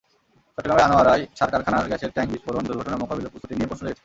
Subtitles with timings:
[0.55, 3.99] চট্টগ্রামের আনোয়ারায় সার কারখানার গ্যাসের ট্যাংক বিস্ফোরণ দুর্ঘটনা মোকাবিলার প্রস্তুতি নিয়ে প্রশ্ন জেগেছে।